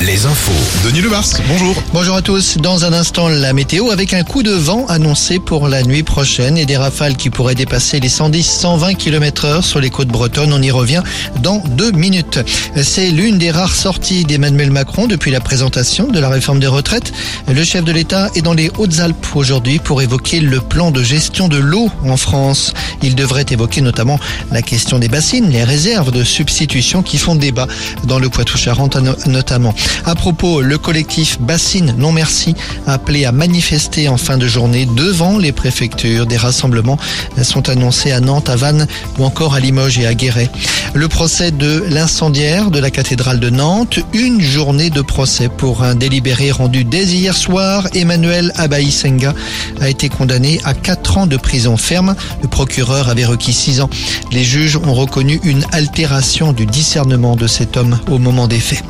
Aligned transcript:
Les 0.00 0.26
infos. 0.26 0.52
Denis 0.84 1.00
Lebars, 1.00 1.26
bonjour. 1.48 1.74
Bonjour 1.92 2.14
à 2.14 2.22
tous. 2.22 2.56
Dans 2.58 2.84
un 2.84 2.92
instant, 2.92 3.28
la 3.28 3.52
météo 3.52 3.90
avec 3.90 4.14
un 4.14 4.22
coup 4.22 4.44
de 4.44 4.52
vent 4.52 4.86
annoncé 4.86 5.40
pour 5.40 5.66
la 5.66 5.82
nuit 5.82 6.04
prochaine 6.04 6.56
et 6.56 6.66
des 6.66 6.76
rafales 6.76 7.16
qui 7.16 7.30
pourraient 7.30 7.56
dépasser 7.56 7.98
les 7.98 8.08
110-120 8.08 8.94
km 8.94 9.44
heure 9.44 9.64
sur 9.64 9.80
les 9.80 9.90
côtes 9.90 10.08
bretonnes. 10.08 10.52
On 10.52 10.62
y 10.62 10.70
revient 10.70 11.02
dans 11.42 11.58
deux 11.58 11.90
minutes. 11.90 12.38
C'est 12.80 13.10
l'une 13.10 13.38
des 13.38 13.50
rares 13.50 13.74
sorties 13.74 14.24
d'Emmanuel 14.24 14.70
Macron 14.70 15.08
depuis 15.08 15.32
la 15.32 15.40
présentation 15.40 16.06
de 16.06 16.20
la 16.20 16.28
réforme 16.28 16.60
des 16.60 16.68
retraites. 16.68 17.12
Le 17.48 17.64
chef 17.64 17.84
de 17.84 17.90
l'État 17.90 18.30
est 18.36 18.42
dans 18.42 18.54
les 18.54 18.70
Hautes-Alpes 18.78 19.34
aujourd'hui 19.34 19.80
pour 19.80 20.00
évoquer 20.00 20.40
le 20.40 20.60
plan 20.60 20.92
de 20.92 21.02
gestion 21.02 21.48
de 21.48 21.58
l'eau 21.58 21.90
en 22.04 22.16
France. 22.16 22.72
Il 23.02 23.16
devrait 23.16 23.46
évoquer 23.50 23.80
notamment 23.80 24.20
la 24.52 24.62
question 24.62 25.00
des 25.00 25.08
bassines, 25.08 25.50
les 25.50 25.64
réserves 25.64 26.12
de 26.12 26.22
substitution 26.22 27.02
qui 27.02 27.18
font 27.18 27.34
débat 27.34 27.66
dans 28.04 28.20
le 28.20 28.28
Poitou-Charentes 28.28 28.96
notamment. 29.26 29.57
À 30.04 30.14
propos, 30.14 30.60
le 30.60 30.78
collectif 30.78 31.40
Bassine 31.40 31.94
Non 31.98 32.12
Merci 32.12 32.54
a 32.86 32.94
appelé 32.94 33.24
à 33.24 33.32
manifester 33.32 34.08
en 34.08 34.16
fin 34.16 34.38
de 34.38 34.46
journée 34.46 34.86
devant 34.86 35.38
les 35.38 35.52
préfectures. 35.52 36.26
Des 36.26 36.36
rassemblements 36.36 36.98
sont 37.42 37.68
annoncés 37.68 38.12
à 38.12 38.20
Nantes, 38.20 38.48
à 38.48 38.56
Vannes 38.56 38.86
ou 39.18 39.24
encore 39.24 39.54
à 39.54 39.60
Limoges 39.60 39.98
et 39.98 40.06
à 40.06 40.14
Guéret. 40.14 40.50
Le 40.94 41.08
procès 41.08 41.50
de 41.50 41.84
l'incendiaire 41.90 42.70
de 42.70 42.78
la 42.78 42.90
cathédrale 42.90 43.40
de 43.40 43.50
Nantes, 43.50 43.98
une 44.12 44.40
journée 44.40 44.90
de 44.90 45.02
procès 45.02 45.48
pour 45.48 45.82
un 45.82 45.94
délibéré 45.94 46.50
rendu 46.50 46.84
dès 46.84 47.04
hier 47.04 47.36
soir. 47.36 47.86
Emmanuel 47.94 48.52
Abaï 48.56 48.90
Senga 48.90 49.34
a 49.80 49.88
été 49.88 50.08
condamné 50.08 50.60
à 50.64 50.74
4 50.74 51.18
ans 51.18 51.26
de 51.26 51.36
prison 51.36 51.76
ferme. 51.76 52.14
Le 52.42 52.48
procureur 52.48 53.08
avait 53.08 53.26
requis 53.26 53.52
6 53.52 53.80
ans. 53.80 53.90
Les 54.32 54.44
juges 54.44 54.76
ont 54.76 54.94
reconnu 54.94 55.40
une 55.44 55.64
altération 55.72 56.52
du 56.52 56.66
discernement 56.66 57.36
de 57.36 57.46
cet 57.46 57.76
homme 57.76 57.98
au 58.10 58.18
moment 58.18 58.48
des 58.48 58.60
faits. 58.60 58.82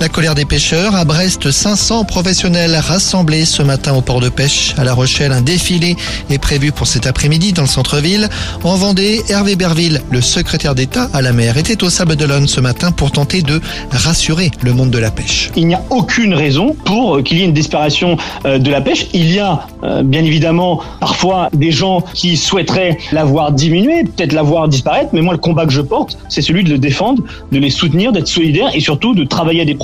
La 0.00 0.08
colère 0.08 0.34
des 0.34 0.46
pêcheurs. 0.46 0.96
À 0.96 1.04
Brest, 1.04 1.50
500 1.50 2.06
professionnels 2.06 2.74
rassemblés 2.74 3.44
ce 3.44 3.62
matin 3.62 3.92
au 3.92 4.00
port 4.00 4.20
de 4.20 4.30
pêche. 4.30 4.74
À 4.78 4.84
La 4.84 4.94
Rochelle, 4.94 5.30
un 5.30 5.42
défilé 5.42 5.94
est 6.30 6.38
prévu 6.38 6.72
pour 6.72 6.86
cet 6.86 7.06
après-midi 7.06 7.52
dans 7.52 7.60
le 7.60 7.68
centre-ville. 7.68 8.30
En 8.64 8.76
Vendée, 8.76 9.20
Hervé 9.28 9.56
Berville, 9.56 10.00
le 10.10 10.22
secrétaire 10.22 10.74
d'État 10.74 11.10
à 11.12 11.20
la 11.20 11.34
mer, 11.34 11.58
était 11.58 11.84
au 11.84 11.90
Sable 11.90 12.16
d'Olonne 12.16 12.48
ce 12.48 12.62
matin 12.62 12.92
pour 12.92 13.12
tenter 13.12 13.42
de 13.42 13.60
rassurer 13.90 14.50
le 14.62 14.72
monde 14.72 14.90
de 14.90 14.96
la 14.96 15.10
pêche. 15.10 15.50
Il 15.54 15.66
n'y 15.66 15.74
a 15.74 15.82
aucune 15.90 16.32
raison 16.32 16.74
pour 16.86 17.22
qu'il 17.22 17.36
y 17.36 17.42
ait 17.42 17.44
une 17.44 17.52
disparition 17.52 18.16
euh, 18.46 18.58
de 18.58 18.70
la 18.70 18.80
pêche. 18.80 19.06
Il 19.12 19.30
y 19.30 19.38
a 19.38 19.66
euh, 19.84 20.02
bien 20.02 20.24
évidemment 20.24 20.80
parfois 21.00 21.50
des 21.52 21.72
gens 21.72 22.00
qui 22.14 22.38
souhaiteraient 22.38 22.96
la 23.12 23.24
voir 23.24 23.52
diminuer, 23.52 24.04
peut-être 24.04 24.32
la 24.32 24.42
voir 24.42 24.66
disparaître, 24.66 25.10
mais 25.12 25.20
moi 25.20 25.34
le 25.34 25.40
combat 25.40 25.66
que 25.66 25.72
je 25.72 25.82
porte, 25.82 26.16
c'est 26.30 26.40
celui 26.40 26.64
de 26.64 26.70
le 26.70 26.78
défendre, 26.78 27.22
de 27.52 27.58
les 27.58 27.68
soutenir, 27.68 28.12
d'être 28.12 28.28
solidaire 28.28 28.70
et 28.72 28.80
surtout 28.80 29.14
de 29.14 29.24
travailler 29.24 29.60
à 29.60 29.64
des 29.66 29.74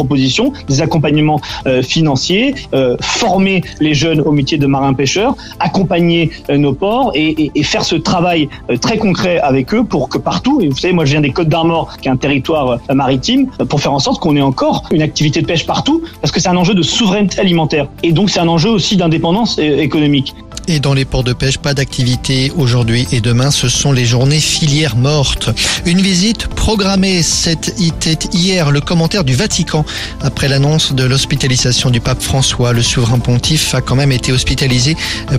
des 0.69 0.83
accompagnements 0.83 1.41
euh, 1.67 1.83
financiers, 1.83 2.55
euh, 2.75 2.97
former 3.01 3.63
les 3.81 3.95
jeunes 3.95 4.21
au 4.21 4.33
métier 4.33 4.59
de 4.59 4.67
marin-pêcheur, 4.67 5.37
accompagner 5.61 6.31
euh, 6.51 6.57
nos 6.57 6.73
ports 6.73 7.13
et, 7.15 7.51
faire 7.63 7.85
ce 7.85 7.97
travail 7.97 8.49
très 8.81 8.97
concret 8.97 9.41
avec 9.41 9.75
eux 9.75 9.83
pour 9.83 10.09
que 10.09 10.19
partout, 10.19 10.61
et 10.61 10.69
vous 10.69 10.77
savez, 10.77 10.93
moi 10.93 11.05
je 11.05 11.11
viens 11.11 11.21
des 11.21 11.33
Côtes 11.33 11.49
d'Armor, 11.49 11.97
qui 12.01 12.07
est 12.07 12.11
un 12.13 12.17
territoire 12.17 12.79
maritime, 12.95 13.49
pour 13.69 13.81
faire 13.81 13.93
en 13.93 13.99
sorte 13.99 14.23
qu'on 14.23 14.37
ait 14.37 14.41
encore 14.41 14.85
une 14.93 15.03
activité 15.03 15.43
de 15.43 15.47
pêche 15.47 15.67
partout, 15.67 16.03
parce 16.21 16.31
que 16.31 16.39
c'est 16.39 16.49
un 16.49 16.57
enjeu 16.57 16.75
de 16.75 16.83
souveraineté 16.83 17.41
alimentaire. 17.41 17.89
Et 18.05 18.13
donc 18.13 18.31
c'est 18.31 18.39
un 18.39 18.47
enjeu 18.47 18.71
aussi 18.71 18.97
d'indépendance 18.97 19.59
économique. 19.59 20.35
Et 20.69 20.81
dans 20.81 20.95
les 20.95 21.05
ports 21.05 21.23
de 21.23 21.33
pêche, 21.33 21.59
pas 21.59 21.75
d'activité 21.75 22.53
aujourd'hui 22.57 23.07
et 23.13 23.21
demain. 23.21 23.53
Ce 23.53 23.69
sont 23.69 23.93
les 23.93 24.05
journées 24.05 24.41
filières 24.41 24.97
mortes. 24.97 25.51
Une 25.85 26.01
visite 26.01 26.49
programmée. 26.49 27.23
C'était 27.23 28.19
hier 28.33 28.73
le 28.73 28.81
commentaire 28.81 29.23
du 29.23 29.35
Vatican. 29.35 29.85
Après 30.23 30.49
l'annonce 30.49 30.93
de 30.93 31.05
l'hospitalisation 31.05 31.91
du 31.91 32.01
pape 32.01 32.23
François, 32.23 32.73
le 32.73 32.83
souverain 32.83 33.19
pontife 33.19 33.75
a 33.75 33.81
quand 33.81 33.97
même 33.97 34.13
été 34.13 34.33
hospitalisé 34.33 34.97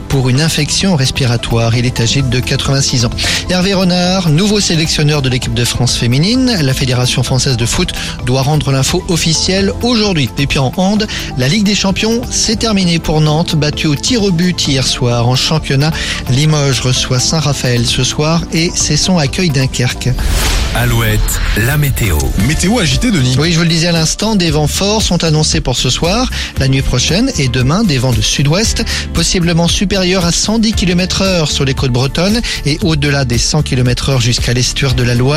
pour 0.09 0.29
une 0.29 0.41
infection 0.41 0.95
respiratoire. 0.95 1.75
Il 1.75 1.85
est 1.85 1.99
âgé 1.99 2.21
de 2.21 2.39
86 2.39 3.05
ans. 3.05 3.09
Hervé 3.49 3.73
Renard, 3.73 4.29
nouveau 4.29 4.59
sélectionneur 4.59 5.21
de 5.21 5.29
l'équipe 5.29 5.53
de 5.53 5.65
France 5.65 5.95
féminine. 5.95 6.57
La 6.61 6.73
Fédération 6.73 7.23
française 7.23 7.57
de 7.57 7.65
foot 7.65 7.91
doit 8.25 8.41
rendre 8.41 8.71
l'info 8.71 9.03
officielle 9.07 9.71
aujourd'hui. 9.81 10.29
Et 10.37 10.47
puis 10.47 10.59
en 10.59 10.71
hand, 10.77 11.07
la 11.37 11.47
Ligue 11.47 11.63
des 11.63 11.75
champions, 11.75 12.21
c'est 12.29 12.57
terminé 12.57 12.99
pour 12.99 13.21
Nantes, 13.21 13.55
battu 13.55 13.87
au 13.87 13.95
tir 13.95 14.23
au 14.23 14.31
but 14.31 14.67
hier 14.67 14.85
soir 14.85 15.27
en 15.27 15.35
championnat. 15.35 15.91
Limoges 16.29 16.81
reçoit 16.81 17.19
Saint-Raphaël 17.19 17.85
ce 17.85 18.03
soir 18.03 18.41
et 18.53 18.71
c'est 18.75 18.97
son 18.97 19.17
accueil 19.17 19.49
Dunkerque. 19.49 20.09
Alouette, 20.77 21.41
la 21.65 21.75
météo. 21.75 22.19
Météo 22.47 22.77
agitée, 22.77 23.09
Denis. 23.09 23.35
Oui, 23.39 23.51
je 23.51 23.57
vous 23.57 23.63
le 23.63 23.69
disais 23.69 23.87
à 23.87 23.91
l'instant, 23.91 24.35
des 24.35 24.51
vents 24.51 24.67
forts 24.67 25.01
sont 25.01 25.23
annoncés 25.23 25.59
pour 25.59 25.75
ce 25.75 25.89
soir, 25.89 26.29
la 26.59 26.67
nuit 26.67 26.83
prochaine 26.83 27.31
et 27.39 27.47
demain, 27.47 27.83
des 27.83 27.97
vents 27.97 28.13
de 28.13 28.21
sud-ouest, 28.21 28.85
possiblement 29.11 29.67
supérieurs 29.67 30.23
à 30.23 30.31
110 30.31 30.73
km 30.73 31.23
heure 31.23 31.49
sur 31.49 31.65
les 31.65 31.73
côtes 31.73 31.91
bretonnes 31.91 32.41
et 32.67 32.77
au-delà 32.83 33.25
des 33.25 33.39
100 33.39 33.63
km 33.63 34.09
heure 34.09 34.21
jusqu'à 34.21 34.53
l'estuaire 34.53 34.93
de 34.93 35.01
la 35.01 35.15
Loire. 35.15 35.35